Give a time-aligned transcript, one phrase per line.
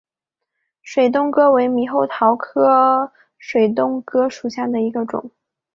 [0.81, 5.29] 水东哥为猕猴桃科水东哥属下的一个种。